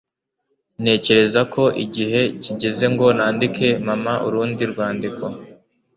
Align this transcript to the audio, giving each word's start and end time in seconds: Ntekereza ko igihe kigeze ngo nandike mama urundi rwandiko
Ntekereza 0.81 1.41
ko 1.53 1.63
igihe 1.83 2.21
kigeze 2.43 2.85
ngo 2.93 3.05
nandike 3.17 3.67
mama 3.87 4.13
urundi 4.27 4.63
rwandiko 4.71 5.25